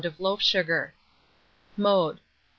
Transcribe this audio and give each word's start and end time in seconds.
of 0.03 0.19
loaf 0.19 0.41
sugar. 0.41 0.95
Mode. 1.77 2.21